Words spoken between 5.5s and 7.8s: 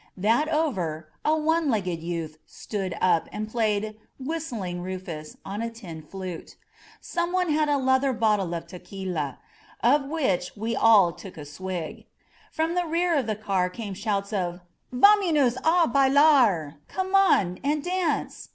a tin flute. Someone had a